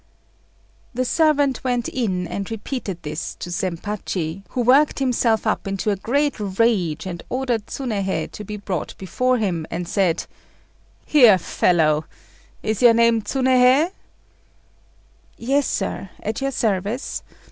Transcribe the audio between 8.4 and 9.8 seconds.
be brought before him,